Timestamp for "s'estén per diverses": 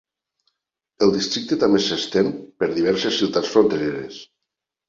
1.89-3.21